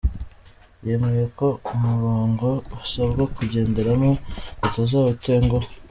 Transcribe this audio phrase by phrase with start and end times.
[0.87, 4.09] Yemeye ko umurongo basabwa kugenderamo
[4.61, 5.67] batazawutenguha.